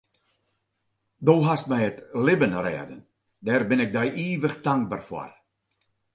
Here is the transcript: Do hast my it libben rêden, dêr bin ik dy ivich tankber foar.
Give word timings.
Do 1.25 1.33
hast 1.45 1.65
my 1.71 1.81
it 1.89 1.97
libben 2.25 2.53
rêden, 2.65 3.01
dêr 3.45 3.61
bin 3.69 3.83
ik 3.85 3.91
dy 3.95 4.05
ivich 4.29 4.57
tankber 4.65 5.01
foar. 5.07 5.31